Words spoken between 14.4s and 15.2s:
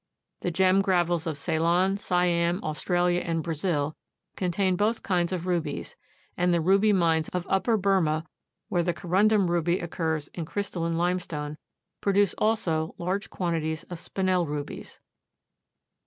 rubies.